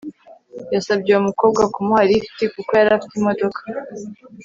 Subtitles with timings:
[0.73, 3.59] yasabye uwo mukobwa kumuha lift kuko yari afite imodoka